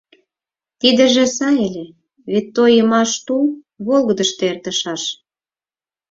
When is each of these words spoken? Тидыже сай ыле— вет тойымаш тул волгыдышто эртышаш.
Тидыже 0.79 1.25
сай 1.37 1.57
ыле— 1.67 1.85
вет 2.31 2.45
тойымаш 2.55 3.11
тул 3.25 3.45
волгыдышто 3.87 4.41
эртышаш. 4.51 5.03